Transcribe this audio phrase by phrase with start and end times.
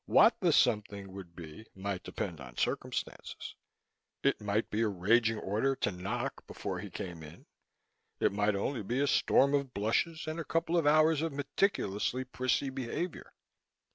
[0.07, 3.53] What the "something" would be might depend on circumstances;
[4.23, 7.45] it might be a raging order to knock before he came in,
[8.19, 12.23] it might only be a storm of blushes and a couple of hours of meticulously
[12.23, 13.31] prissy behavior.